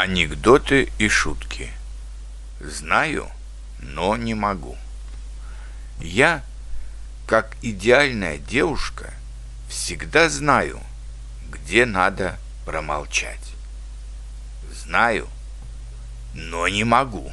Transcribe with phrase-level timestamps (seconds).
[0.00, 1.72] Анекдоты и шутки.
[2.60, 3.28] Знаю,
[3.80, 4.76] но не могу.
[5.98, 6.44] Я,
[7.26, 9.12] как идеальная девушка,
[9.68, 10.78] всегда знаю,
[11.50, 13.42] где надо промолчать.
[14.72, 15.26] Знаю,
[16.32, 17.32] но не могу.